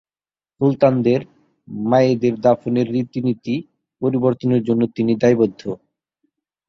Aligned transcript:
সুলতানদের 0.61 1.21
মায়েদের 1.85 2.35
দাফনের 2.41 2.87
রীতিনীতি 2.91 3.55
পরিবর্তনের 4.01 4.61
জন্যও 4.63 4.93
তিনি 4.95 5.11
দায়বদ্ধ। 5.15 5.61